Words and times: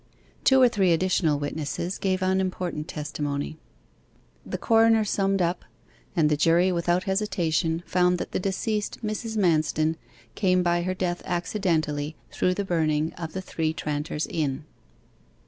Two 0.43 0.59
or 0.59 0.67
three 0.67 0.91
additional 0.93 1.37
witnesses 1.37 1.99
gave 1.99 2.23
unimportant 2.23 2.87
testimony. 2.87 3.59
The 4.43 4.57
coroner 4.57 5.05
summed 5.05 5.43
up, 5.43 5.63
and 6.15 6.27
the 6.27 6.35
jury 6.35 6.71
without 6.71 7.03
hesitation 7.03 7.83
found 7.85 8.17
that 8.17 8.31
the 8.31 8.39
deceased 8.39 9.05
Mrs. 9.05 9.37
Manston 9.37 9.97
came 10.33 10.63
by 10.63 10.81
her 10.81 10.95
death 10.95 11.21
accidentally 11.23 12.15
through 12.31 12.55
the 12.55 12.65
burning 12.65 13.13
of 13.13 13.33
the 13.33 13.43
Three 13.43 13.73
Tranters 13.75 14.25
Inn. 14.27 14.65